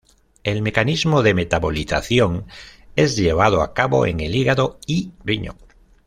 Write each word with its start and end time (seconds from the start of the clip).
El 0.43 0.63
mecanismo 0.63 1.21
de 1.21 1.35
metabolización 1.35 2.47
es 2.95 3.15
llevado 3.17 3.61
a 3.61 3.75
cabo 3.75 4.07
en 4.07 4.19
el 4.19 4.33
hígado 4.35 4.79
y 4.87 5.11
riñón. 5.23 5.57